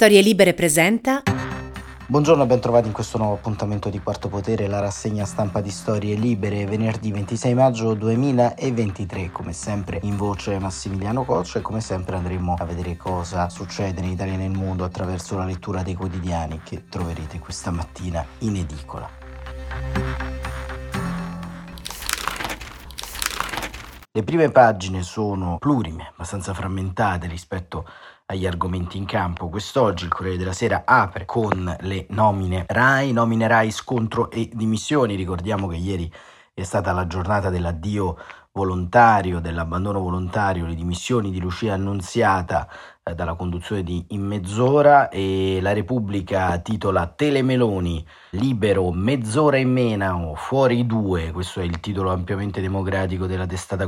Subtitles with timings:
[0.00, 1.24] Storie Libere presenta.
[2.06, 6.14] Buongiorno e bentrovati in questo nuovo appuntamento di Quarto Potere, la rassegna stampa di Storie
[6.14, 9.32] Libere, venerdì 26 maggio 2023.
[9.32, 14.10] Come sempre in voce Massimiliano Coccia e come sempre andremo a vedere cosa succede in
[14.12, 19.10] Italia e nel mondo attraverso la lettura dei quotidiani che troverete questa mattina in edicola.
[24.18, 27.84] Le prime pagine sono plurime, abbastanza frammentate rispetto
[28.30, 29.48] agli argomenti in campo.
[29.48, 35.14] Quest'oggi il Corriere della Sera apre con le nomine RAI, nomine RAI, scontro e dimissioni.
[35.14, 36.12] Ricordiamo che ieri
[36.52, 38.16] è stata la giornata dell'addio
[38.52, 42.68] volontario, dell'abbandono volontario, le dimissioni di Lucia Annunziata
[43.04, 50.16] eh, dalla conduzione di In Mezz'ora e la Repubblica titola Telemeloni, libero, mezz'ora in mena
[50.16, 53.86] o fuori due, questo è il titolo ampiamente democratico della testata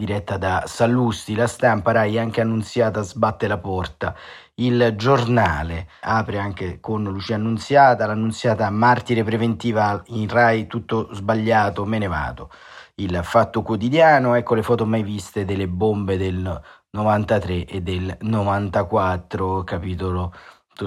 [0.00, 4.16] diretta da Sallusti, la stampa Rai anche annunziata sbatte la porta,
[4.54, 11.98] il giornale apre anche con Lucia Annunziata, l'annunziata martire preventiva in Rai tutto sbagliato, me
[11.98, 12.50] ne vado.
[12.94, 16.60] Il fatto quotidiano, ecco le foto mai viste delle bombe del
[16.92, 20.32] 93 e del 94, capitolo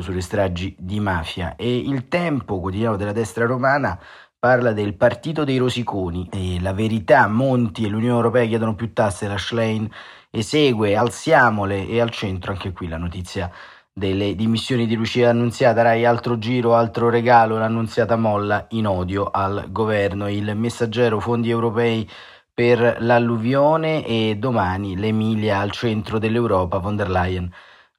[0.02, 4.00] sulle stragi di mafia e il tempo quotidiano della destra romana
[4.44, 9.26] parla del partito dei rosiconi e la verità, Monti e l'Unione Europea chiedono più tasse,
[9.26, 9.90] la Schlein
[10.30, 13.50] esegue, alziamole e al centro anche qui la notizia
[13.94, 19.68] delle dimissioni di Lucia Annunziata, Rai altro giro, altro regalo, l'Annunziata molla in odio al
[19.70, 22.06] governo, il messaggero fondi europei
[22.54, 27.50] per l'alluvione e domani l'Emilia al centro dell'Europa, von der Leyen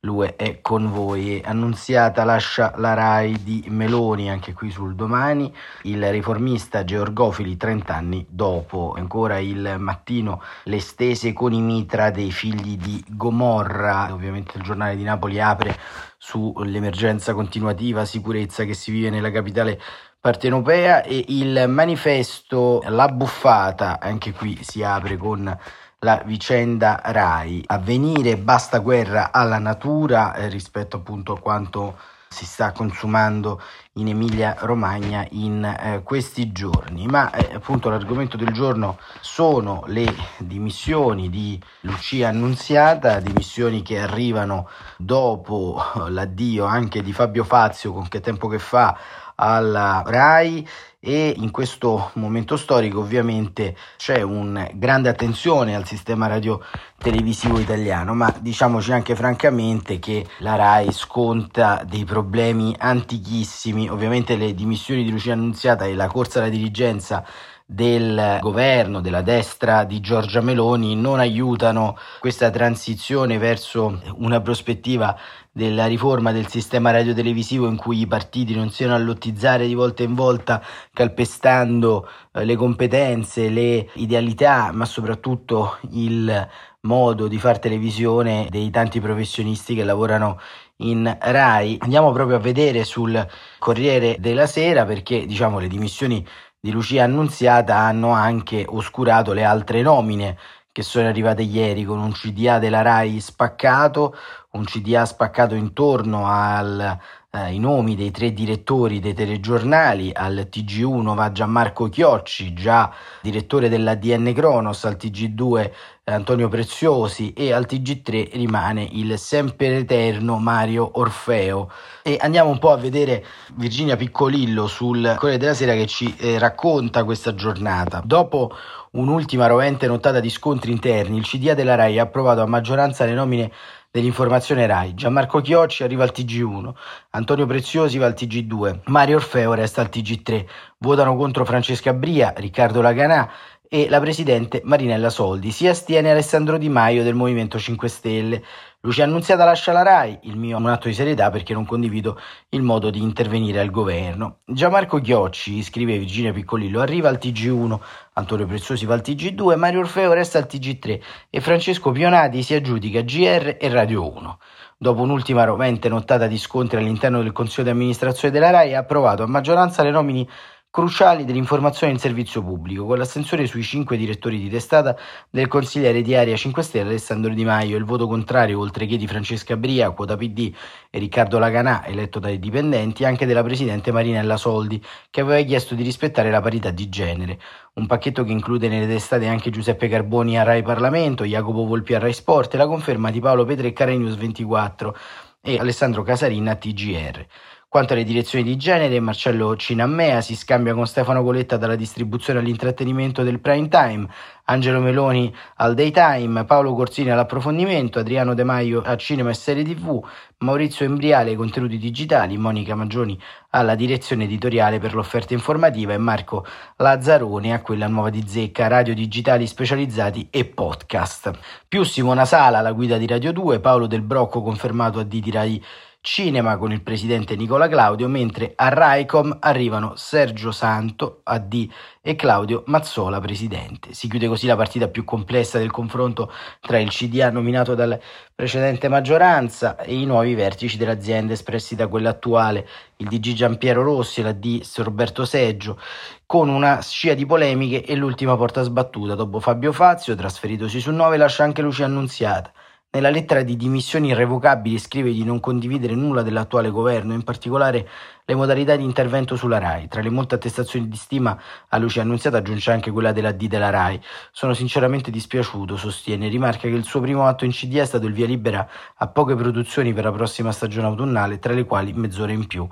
[0.05, 1.41] L'UE è con voi.
[1.42, 5.52] Annunziata lascia la RAI di Meloni, anche qui sul domani.
[5.84, 8.94] Il riformista Georgofili 30 anni dopo.
[8.96, 14.12] Ancora il mattino le stese con i mitra dei figli di Gomorra.
[14.12, 15.74] Ovviamente il giornale di Napoli apre
[16.18, 19.80] sull'emergenza continuativa sicurezza che si vive nella capitale
[20.20, 25.55] partenopea e il manifesto La buffata, anche qui si apre con
[26.04, 27.64] la vicenda RAI.
[27.66, 31.96] Avvenire basta guerra alla natura eh, rispetto appunto a quanto
[32.28, 33.62] si sta consumando
[33.94, 37.06] in Emilia Romagna in eh, questi giorni.
[37.06, 44.68] Ma eh, appunto l'argomento del giorno sono le dimissioni di Lucia Annunziata, dimissioni che arrivano
[44.98, 48.98] dopo l'addio anche di Fabio Fazio con che tempo che fa
[49.36, 50.68] alla RAI
[51.06, 56.64] e in questo momento storico ovviamente c'è una grande attenzione al sistema radio
[56.96, 64.54] televisivo italiano, ma diciamoci anche francamente che la RAI sconta dei problemi antichissimi, ovviamente le
[64.54, 67.22] dimissioni di Lucia Annunziata e la corsa alla dirigenza
[67.67, 75.17] del governo, della destra di Giorgia Meloni non aiutano questa transizione verso una prospettiva
[75.51, 80.02] della riforma del sistema radiotelevisivo in cui i partiti non siano a lottizzare di volta
[80.02, 86.48] in volta calpestando eh, le competenze, le idealità, ma soprattutto il
[86.81, 90.39] modo di fare televisione dei tanti professionisti che lavorano
[90.79, 91.77] in Rai.
[91.80, 93.27] Andiamo proprio a vedere sul
[93.58, 96.27] Corriere della Sera perché diciamo le dimissioni
[96.58, 100.36] di Lucia Annunziata hanno anche oscurato le altre nomine
[100.74, 104.13] che sono arrivate ieri con un CDA della RAI spaccato,
[104.52, 106.98] un CDA spaccato intorno ai
[107.30, 112.92] eh, nomi dei tre direttori dei telegiornali, al TG1 va Gianmarco Chiocci, già
[113.23, 115.73] direttore dell'ADN Cronos, al TG2 eh,
[116.06, 121.70] Antonio Preziosi e al TG3 rimane il sempre eterno Mario Orfeo.
[122.02, 126.38] E andiamo un po' a vedere Virginia Piccolillo sul Corriere della Sera che ci eh,
[126.38, 128.02] racconta questa giornata.
[128.04, 128.54] Dopo
[128.90, 133.14] un'ultima rovente nottata di scontri interni, il CDA della RAI ha approvato a maggioranza le
[133.14, 133.50] nomine
[133.90, 134.92] dell'informazione RAI.
[134.94, 136.72] Gianmarco Chiocci arriva al TG1,
[137.10, 140.44] Antonio Preziosi va al TG2, Mario Orfeo resta al TG3.
[140.78, 143.31] Votano contro Francesca Bria, Riccardo Laganà
[143.75, 145.50] e la presidente Marinella Soldi.
[145.50, 148.44] Si astiene Alessandro Di Maio del Movimento 5 Stelle.
[148.82, 152.17] Lucia Annunziata lascia la RAI, il mio è un atto di serietà perché non condivido
[152.50, 154.43] il modo di intervenire al governo.
[154.44, 157.81] Gianmarco Chiocci, scrive Virginia Piccolillo, arriva al TG1,
[158.12, 163.00] Antonio Preziosi va al TG2, Mario Orfeo resta al TG3 e Francesco Pionati si aggiudica
[163.00, 164.38] GR e Radio 1.
[164.76, 169.25] Dopo un'ultima rovente nottata di scontri all'interno del Consiglio di amministrazione della RAI, ha approvato
[169.25, 170.26] a maggioranza le nomine
[170.74, 174.96] cruciali dell'informazione in servizio pubblico, con l'assenzione sui cinque direttori di testata
[175.30, 179.06] del consigliere di Aria 5 Stelle Alessandro Di Maio, il voto contrario, oltre che di
[179.06, 180.52] Francesca Bria, quota PD
[180.90, 185.84] e Riccardo Laganà, eletto dai dipendenti, anche della presidente Marinella Soldi, che aveva chiesto di
[185.84, 187.38] rispettare la parità di genere.
[187.74, 192.00] Un pacchetto che include nelle testate anche Giuseppe Carboni a Rai Parlamento, Jacopo Volpi a
[192.00, 194.96] Rai Sport e la conferma di Paolo Petrecca a Rai News 24
[195.40, 197.26] e Alessandro Casarin a TGR.
[197.74, 203.24] Quanto alle direzioni di genere, Marcello Cinammea si scambia con Stefano Coletta dalla distribuzione all'intrattenimento
[203.24, 204.06] del prime time,
[204.44, 210.00] Angelo Meloni al daytime, Paolo Corsini all'approfondimento, Adriano De Maio a cinema e serie tv,
[210.38, 216.46] Maurizio Embriale ai contenuti digitali, Monica Maggioni alla direzione editoriale per l'offerta informativa e Marco
[216.76, 221.32] Lazzaroni a quella nuova di Zecca, radio digitali specializzati e podcast.
[221.66, 225.30] Più Simona Sala alla guida di Radio 2, Paolo Del Brocco confermato a D di
[225.32, 225.64] Rai
[226.06, 231.66] Cinema con il presidente Nicola Claudio, mentre a Raicom arrivano Sergio Santo, AD,
[232.02, 233.94] e Claudio Mazzola, presidente.
[233.94, 236.30] Si chiude così la partita più complessa del confronto
[236.60, 237.98] tra il CDA nominato dalla
[238.34, 244.20] precedente maggioranza e i nuovi vertici dell'azienda espressi da quella attuale, il DG Giampiero Rossi
[244.20, 245.80] e l'AD Roberto Seggio,
[246.26, 249.14] con una scia di polemiche e l'ultima porta sbattuta.
[249.14, 252.52] Dopo Fabio Fazio, trasferitosi su 9, lascia anche Lucia Annunziata.
[252.94, 257.88] Nella lettera di dimissioni irrevocabili scrive di non condividere nulla dell'attuale governo, in particolare
[258.25, 259.88] le modalità di intervento sulla RAI.
[259.88, 261.37] Tra le molte attestazioni di stima
[261.70, 264.00] a Lucia Annunziata aggiunge anche quella della D della RAI.
[264.31, 266.29] Sono sinceramente dispiaciuto, sostiene.
[266.29, 268.64] Rimarca che il suo primo atto in CD è stato il via libera
[268.94, 272.64] a poche produzioni per la prossima stagione autunnale, tra le quali mezz'ora in più.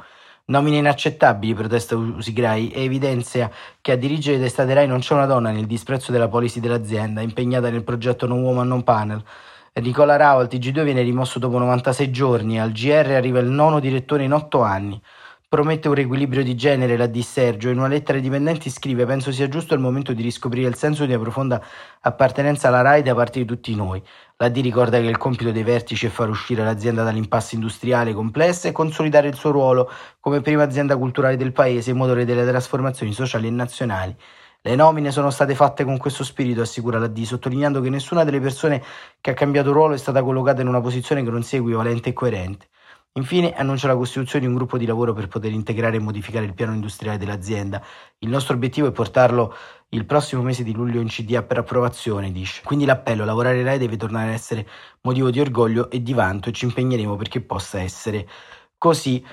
[0.44, 5.50] Nomine inaccettabili, protesta Usigrai, e evidenzia che a dirigere d'estate RAI non c'è una donna
[5.50, 9.24] nel disprezzo della policy dell'azienda, impegnata nel progetto Non Woman Non Panel
[9.80, 14.22] Nicola Rao al TG2 viene rimosso dopo 96 giorni, al GR arriva il nono direttore
[14.22, 15.00] in 8 anni.
[15.48, 17.70] Promette un riequilibrio di genere la di Sergio.
[17.70, 21.06] In una lettera ai dipendenti scrive: Penso sia giusto il momento di riscoprire il senso
[21.06, 21.62] di una profonda
[22.00, 24.02] appartenenza alla RAI da parte di tutti noi.
[24.36, 28.68] La D ricorda che il compito dei vertici è far uscire l'azienda dall'impasse industriale complessa
[28.68, 29.90] e consolidare il suo ruolo
[30.20, 34.16] come prima azienda culturale del paese, motore delle trasformazioni sociali e nazionali.
[34.64, 38.38] Le nomine sono state fatte con questo spirito, assicura la D, sottolineando che nessuna delle
[38.38, 38.80] persone
[39.20, 42.12] che ha cambiato ruolo è stata collocata in una posizione che non sia equivalente e
[42.12, 42.68] coerente.
[43.14, 46.54] Infine annuncia la costituzione di un gruppo di lavoro per poter integrare e modificare il
[46.54, 47.84] piano industriale dell'azienda.
[48.18, 49.52] Il nostro obiettivo è portarlo
[49.88, 52.62] il prossimo mese di luglio in CDA per approvazione, dice.
[52.62, 54.64] Quindi l'appello, lavorare lei deve tornare a essere
[55.00, 58.28] motivo di orgoglio e di vanto e ci impegneremo perché possa essere
[58.78, 59.24] così.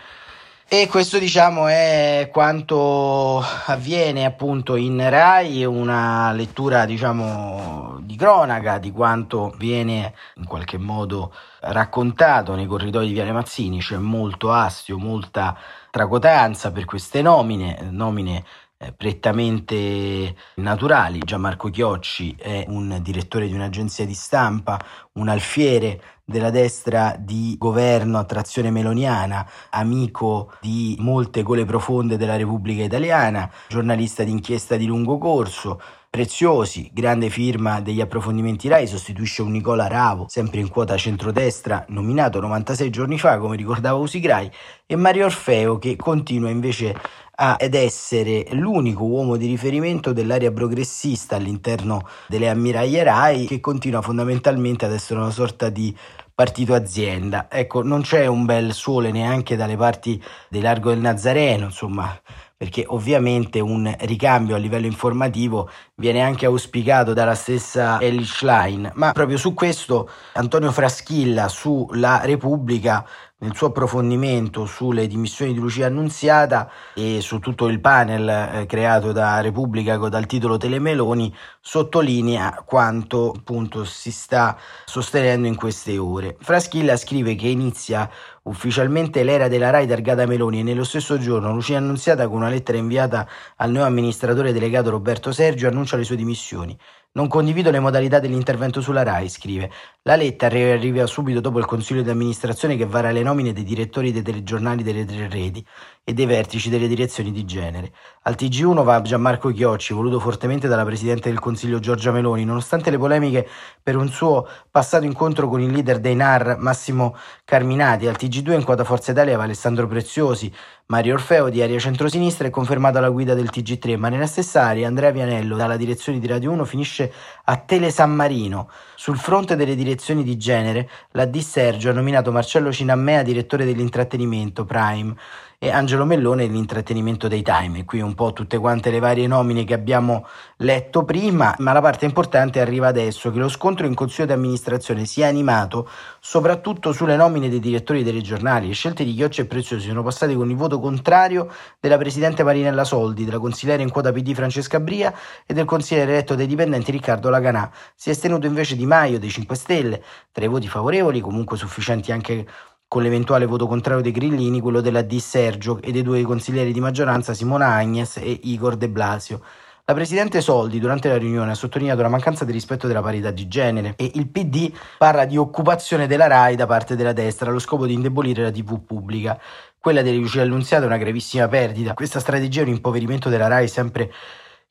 [0.72, 8.92] E questo diciamo è quanto avviene appunto in Rai, una lettura diciamo di cronaca di
[8.92, 15.58] quanto viene in qualche modo raccontato nei corridoi di Viale Mazzini, c'è molto astio, molta
[15.90, 18.46] tracotanza per queste nomine, nomine
[18.78, 21.18] eh, prettamente naturali.
[21.18, 24.80] Gianmarco Chiocci è un direttore di un'agenzia di stampa,
[25.14, 32.36] un alfiere della destra di governo a trazione meloniana, amico di molte gole profonde della
[32.36, 35.82] Repubblica Italiana, giornalista d'inchiesta di lungo corso,
[36.12, 42.40] Preziosi, grande firma degli approfondimenti RAI, sostituisce un Nicola Ravo, sempre in quota centrodestra, nominato
[42.40, 44.50] 96 giorni fa, come ricordava Usigrai,
[44.88, 46.96] e Mario Orfeo, che continua invece
[47.36, 54.86] ad essere l'unico uomo di riferimento dell'area progressista all'interno delle ammiraglie RAI, che continua fondamentalmente
[54.86, 55.96] ad essere una sorta di
[56.34, 57.48] partito azienda.
[57.52, 62.20] Ecco, non c'è un bel sole neanche dalle parti del largo del Nazareno, insomma,
[62.60, 69.14] perché ovviamente un ricambio a livello informativo viene anche auspicato dalla stessa Ellie Schlein, ma
[69.14, 73.08] proprio su questo Antonio Fraschilla sulla Repubblica
[73.38, 79.14] nel suo approfondimento sulle dimissioni di Lucia Annunziata e su tutto il panel eh, creato
[79.14, 86.36] da Repubblica dal titolo Telemeloni sottolinea quanto appunto si sta sostenendo in queste ore.
[86.42, 88.10] Fraschilla scrive che inizia
[88.50, 92.80] ufficialmente l'era della RAI targata Meloni e nello stesso giorno Lucia Annunziata con una lettera
[92.80, 93.28] inviata
[93.58, 96.78] al nuovo amministratore delegato Roberto Sergio annuncia le sue dimissioni.
[97.12, 99.72] Non condivido le modalità dell'intervento sulla RAI, scrive.
[100.04, 104.12] La lettera arriva subito dopo il consiglio di amministrazione che vara le nomine dei direttori
[104.12, 105.66] dei telegiornali delle tre reti
[106.10, 107.92] e dei vertici delle direzioni di genere.
[108.24, 112.98] Al TG1 va Gianmarco Chiocci, voluto fortemente dalla Presidente del Consiglio Giorgia Meloni, nonostante le
[112.98, 113.48] polemiche
[113.84, 118.08] per un suo passato incontro con il leader dei NAR Massimo Carminati.
[118.08, 120.52] Al TG2 in quota Forza Italia va Alessandro Preziosi,
[120.88, 124.88] Mario Orfeo di Area Centrosinistra è confermato alla guida del TG3, ma nella stessa area
[124.88, 127.14] Andrea Vianello dalla direzione di Radio 1 finisce
[127.44, 128.72] a Tele San Marino.
[128.96, 134.66] Sul fronte delle direzioni di genere, la D Sergio ha nominato Marcello Cinammea direttore dell'intrattenimento
[134.66, 135.16] Prime
[135.62, 137.84] e Angelo Mellone l'intrattenimento dei time.
[137.84, 140.26] Qui un po' tutte quante le varie nomine che abbiamo
[140.60, 145.04] letto prima, ma la parte importante arriva adesso, che lo scontro in consiglio di amministrazione
[145.04, 145.90] si è animato
[146.22, 148.68] soprattutto sulle nomine dei direttori dei giornali.
[148.68, 151.52] Le scelte di Chioccia e Preziosi sono passate con il voto contrario
[151.82, 155.14] della presidente Marinella Soldi, della consigliere in quota PD Francesca Bria
[155.46, 157.70] e del consigliere eletto dei dipendenti Riccardo Laganà.
[157.96, 162.14] Si è astenuto invece Di Maio dei 5 Stelle, tra i voti favorevoli, comunque sufficienti
[162.14, 162.48] anche
[162.90, 166.80] con l'eventuale voto contrario dei Grillini, quello della Di Sergio e dei due consiglieri di
[166.80, 169.42] maggioranza Simona Agnes e Igor De Blasio.
[169.86, 173.48] La Presidente Soldi durante la riunione ha sottolineato la mancanza di rispetto della parità di
[173.48, 177.86] genere e il PD parla di occupazione della RAI da parte della destra allo scopo
[177.86, 179.40] di indebolire la TV pubblica.
[179.78, 181.94] Quella di Lucia Annunziata è una gravissima perdita.
[181.94, 184.12] Questa strategia è un impoverimento della RAI sempre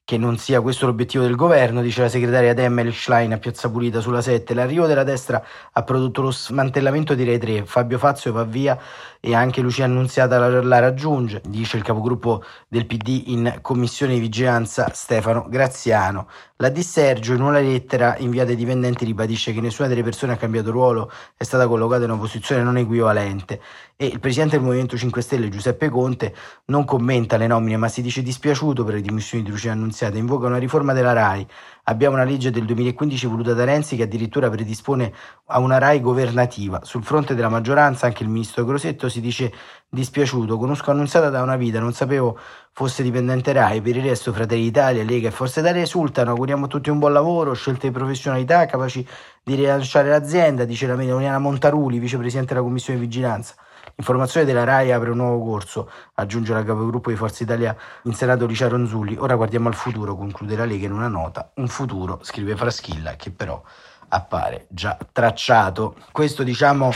[0.08, 4.00] che non sia questo l'obiettivo del governo, dice la segretaria Demmel Schlein a Piazza Pulita
[4.00, 4.54] sulla 7.
[4.54, 7.66] L'arrivo della destra ha prodotto lo smantellamento di Rai 3.
[7.66, 8.78] Fabio Fazio va via
[9.20, 14.20] e anche Lucia Annunziata la, la raggiunge, dice il capogruppo del PD in commissione di
[14.20, 16.28] vigilanza Stefano Graziano.
[16.56, 20.36] La Di Sergio in una lettera inviata ai dipendenti ribadisce che nessuna delle persone ha
[20.36, 23.60] cambiato ruolo, è stata collocata in una posizione non equivalente
[24.00, 26.32] e il presidente del Movimento 5 Stelle Giuseppe Conte
[26.66, 30.46] non commenta le nomine ma si dice dispiaciuto per le dimissioni di Lucia Annunziata, invoca
[30.46, 31.44] una riforma della RAI.
[31.88, 35.10] Abbiamo una legge del 2015 voluta da Renzi che addirittura predispone
[35.46, 36.80] a una RAI governativa.
[36.84, 39.50] Sul fronte della maggioranza anche il ministro Grosetto si dice
[39.88, 40.58] dispiaciuto.
[40.58, 42.38] Conosco Annunziata da una vita, non sapevo
[42.72, 43.80] fosse dipendente RAI.
[43.80, 46.28] Per il resto Fratelli d'Italia, Lega e Forza Italia esultano.
[46.32, 49.06] Auguriamo a tutti un buon lavoro, scelte di professionalità capaci
[49.42, 53.54] di rilanciare l'azienda, dice la Meloniana Montaruli, vicepresidente della Commissione di Vigilanza.
[54.00, 58.46] Informazione della RAI apre un nuovo corso, aggiunge la capogruppo di Forza Italia in Senato
[58.46, 59.16] Licia Ronzulli.
[59.18, 61.50] Ora guardiamo al futuro, conclude la Lega in una nota.
[61.54, 63.60] Un futuro, scrive Fraschilla, che però
[64.06, 65.96] appare già tracciato.
[66.12, 66.92] Questo diciamo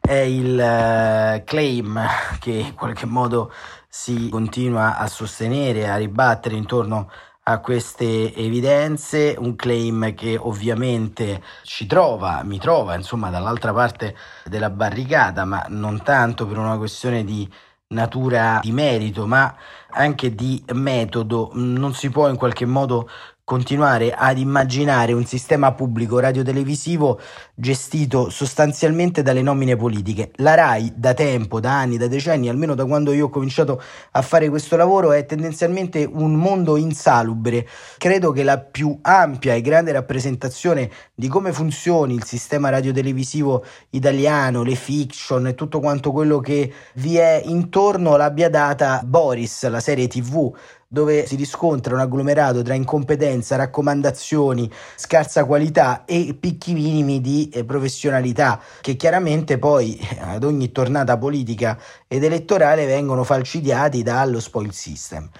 [0.00, 2.00] è il uh, claim
[2.40, 3.52] che in qualche modo
[3.86, 11.42] si continua a sostenere, a ribattere intorno a a queste evidenze, un claim che ovviamente
[11.62, 14.14] ci trova, mi trova insomma dall'altra parte
[14.44, 17.48] della barricata, ma non tanto per una questione di
[17.88, 19.54] natura di merito, ma
[19.92, 21.50] anche di metodo.
[21.54, 23.08] Non si può in qualche modo
[23.44, 27.18] continuare ad immaginare un sistema pubblico radiotelevisivo
[27.60, 30.30] gestito sostanzialmente dalle nomine politiche.
[30.36, 34.22] La RAI da tempo, da anni, da decenni, almeno da quando io ho cominciato a
[34.22, 37.66] fare questo lavoro, è tendenzialmente un mondo insalubre.
[37.98, 44.62] Credo che la più ampia e grande rappresentazione di come funzioni il sistema radiotelevisivo italiano,
[44.62, 50.06] le fiction e tutto quanto quello che vi è intorno l'abbia data Boris, la serie
[50.06, 50.54] TV
[50.90, 57.64] dove si riscontra un agglomerato tra incompetenza, raccomandazioni, scarsa qualità e picchi minimi di eh,
[57.64, 65.30] professionalità che chiaramente poi ad ogni tornata politica ed elettorale vengono falcidiati dallo spoil system.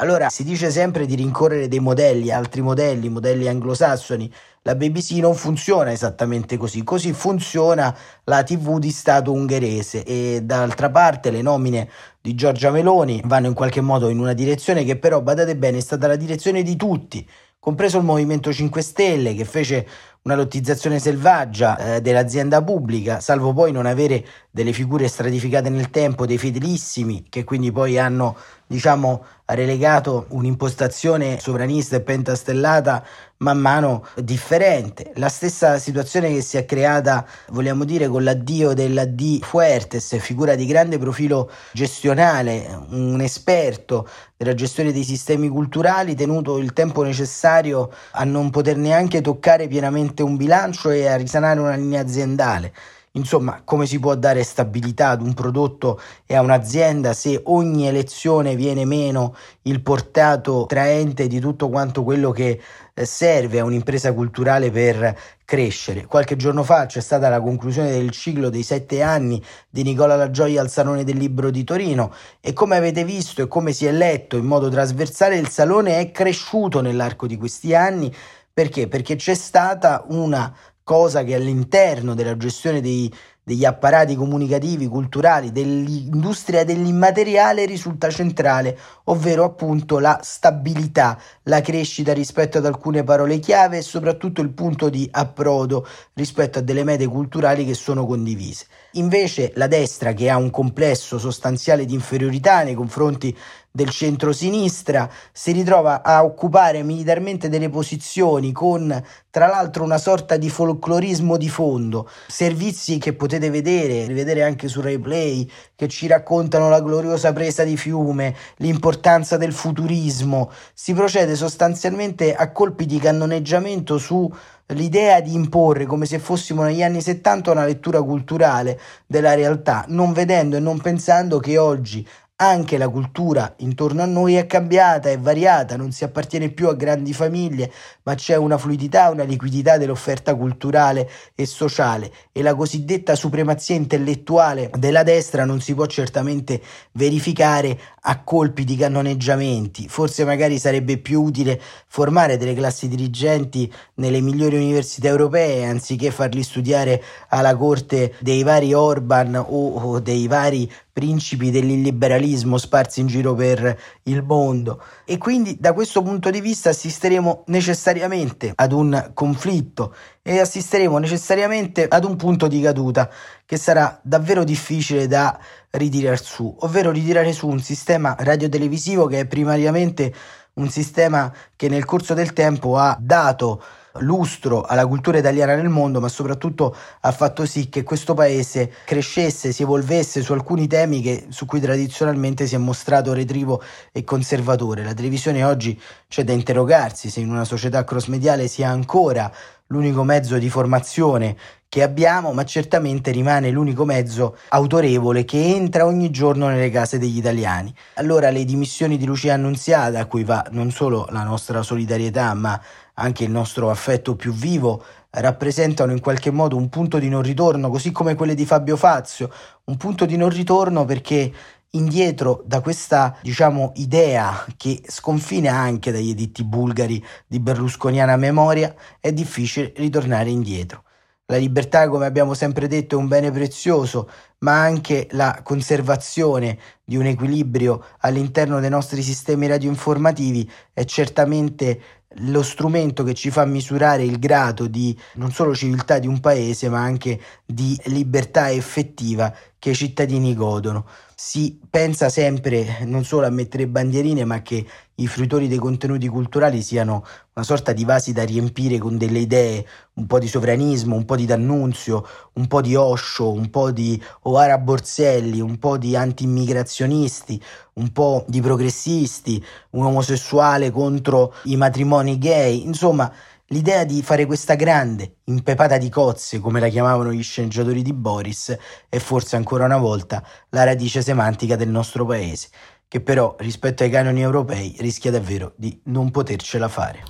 [0.00, 4.32] Allora si dice sempre di rincorrere dei modelli, altri modelli, modelli anglosassoni.
[4.62, 10.90] La BBC non funziona esattamente così, così funziona la TV di Stato ungherese e d'altra
[10.90, 11.88] parte le nomine
[12.20, 15.80] di Giorgia Meloni vanno in qualche modo in una direzione che però, badate bene, è
[15.80, 19.84] stata la direzione di tutti, compreso il Movimento 5 Stelle che fece
[20.28, 26.26] una lottizzazione selvaggia eh, dell'azienda pubblica, salvo poi non avere delle figure stratificate nel tempo,
[26.26, 28.36] dei fedelissimi, che quindi poi hanno,
[28.68, 33.02] diciamo, relegato un'impostazione sovranista e pentastellata
[33.38, 35.12] man mano differente.
[35.14, 40.54] La stessa situazione che si è creata, vogliamo dire, con l'addio della D Fuertes, figura
[40.54, 44.06] di grande profilo gestionale, un esperto
[44.36, 50.22] della gestione dei sistemi culturali, tenuto il tempo necessario a non poter neanche toccare pienamente
[50.22, 52.72] un bilancio e a risanare una linea aziendale.
[53.18, 58.54] Insomma, come si può dare stabilità ad un prodotto e a un'azienda se ogni elezione
[58.54, 62.60] viene meno il portato traente di tutto quanto quello che
[62.94, 66.06] eh, serve a un'impresa culturale per crescere.
[66.06, 70.30] Qualche giorno fa c'è stata la conclusione del ciclo dei sette anni di Nicola La
[70.30, 73.92] Gioia al Salone del Libro di Torino e come avete visto e come si è
[73.92, 78.14] letto in modo trasversale il Salone è cresciuto nell'arco di questi anni
[78.52, 78.88] perché?
[78.88, 80.52] Perché c'è stata una
[80.88, 89.44] cosa che all'interno della gestione dei, degli apparati comunicativi, culturali, dell'industria dell'immateriale risulta centrale, ovvero
[89.44, 95.06] appunto la stabilità, la crescita rispetto ad alcune parole chiave e soprattutto il punto di
[95.12, 98.64] approdo rispetto a delle mete culturali che sono condivise.
[98.92, 103.36] Invece la destra, che ha un complesso sostanziale di inferiorità nei confronti
[103.70, 110.50] del centro-sinistra, si ritrova a occupare militarmente delle posizioni con tra l'altro una sorta di
[110.50, 116.80] folclorismo di fondo, servizi che potete vedere, rivedere anche su replay, che ci raccontano la
[116.80, 124.28] gloriosa presa di fiume, l'importanza del futurismo, si procede sostanzialmente a colpi di cannoneggiamento su
[124.72, 130.12] l'idea di imporre come se fossimo negli anni 70 una lettura culturale della realtà, non
[130.12, 132.06] vedendo e non pensando che oggi
[132.40, 136.74] anche la cultura intorno a noi è cambiata, è variata, non si appartiene più a
[136.74, 137.72] grandi famiglie,
[138.04, 144.70] ma c'è una fluidità, una liquidità dell'offerta culturale e sociale e la cosiddetta supremazia intellettuale
[144.78, 149.88] della destra non si può certamente verificare a colpi di cannoneggiamenti.
[149.88, 156.44] Forse magari sarebbe più utile formare delle classi dirigenti nelle migliori università europee anziché farli
[156.44, 163.78] studiare alla corte dei vari Orban o dei vari principi dell'illiberalismo sparsi in giro per
[164.04, 164.82] il mondo.
[165.04, 171.86] E quindi da questo punto di vista assisteremo necessariamente ad un conflitto e assisteremo necessariamente
[171.86, 173.08] ad un punto di caduta
[173.46, 175.38] che sarà davvero difficile da
[175.70, 180.12] ritirare su, ovvero ritirare su un sistema radiotelevisivo che è primariamente
[180.54, 183.62] un sistema che nel corso del tempo ha dato
[184.00, 189.52] lustro alla cultura italiana nel mondo, ma soprattutto ha fatto sì che questo paese crescesse,
[189.52, 193.62] si evolvesse su alcuni temi che, su cui tradizionalmente si è mostrato retrivo
[193.92, 194.84] e conservatore.
[194.84, 199.30] La televisione oggi c'è da interrogarsi se in una società cross-mediale sia ancora
[199.68, 201.36] l'unico mezzo di formazione
[201.68, 207.18] che abbiamo, ma certamente rimane l'unico mezzo autorevole che entra ogni giorno nelle case degli
[207.18, 207.74] italiani.
[207.94, 212.58] Allora le dimissioni di Lucia Annunziata, a cui va non solo la nostra solidarietà, ma
[212.98, 217.70] anche il nostro affetto più vivo, rappresentano in qualche modo un punto di non ritorno,
[217.70, 219.30] così come quelle di Fabio Fazio,
[219.64, 221.32] un punto di non ritorno perché
[221.70, 229.12] indietro da questa, diciamo, idea che sconfina anche dagli editti bulgari di berlusconiana memoria, è
[229.12, 230.84] difficile ritornare indietro.
[231.30, 236.96] La libertà, come abbiamo sempre detto, è un bene prezioso, ma anche la conservazione di
[236.96, 241.78] un equilibrio all'interno dei nostri sistemi radioinformativi è certamente
[242.22, 246.68] lo strumento che ci fa misurare il grado di non solo civiltà di un paese,
[246.68, 250.86] ma anche di libertà effettiva che i cittadini godono.
[251.14, 256.62] Si pensa sempre non solo a mettere bandierine, ma che i fruitori dei contenuti culturali
[256.62, 261.04] siano una sorta di vasi da riempire con delle idee, un po' di sovranismo, un
[261.04, 265.96] po' di D'Annunzio, un po' di Osho, un po' di Oara Borselli, un po' di
[265.96, 267.42] anti-immigrazionisti,
[267.74, 273.12] un po' di progressisti, un omosessuale contro i matrimoni gay, insomma
[273.50, 278.54] L'idea di fare questa grande impepata di cozze, come la chiamavano gli sceneggiatori di Boris,
[278.90, 282.48] è forse ancora una volta la radice semantica del nostro paese,
[282.86, 287.04] che però rispetto ai canoni europei rischia davvero di non potercela fare.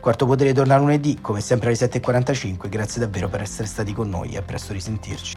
[0.00, 2.68] Quarto Potere torna lunedì, come sempre alle 7.45.
[2.68, 5.36] Grazie davvero per essere stati con noi e a presto risentirci.